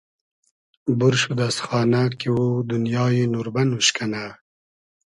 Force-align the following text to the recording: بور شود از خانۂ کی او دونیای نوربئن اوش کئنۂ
بور 0.97 1.13
شود 1.21 1.39
از 1.49 1.57
خانۂ 1.65 2.03
کی 2.19 2.27
او 2.33 2.41
دونیای 2.69 3.21
نوربئن 3.33 3.69
اوش 3.73 3.87
کئنۂ 3.95 4.25